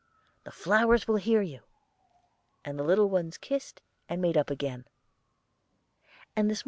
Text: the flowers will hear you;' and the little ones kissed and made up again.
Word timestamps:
the 0.45 0.51
flowers 0.51 1.07
will 1.07 1.17
hear 1.17 1.43
you;' 1.43 1.61
and 2.65 2.79
the 2.79 2.83
little 2.83 3.07
ones 3.07 3.37
kissed 3.37 3.83
and 4.09 4.19
made 4.19 4.35
up 4.35 4.49
again. 4.49 4.85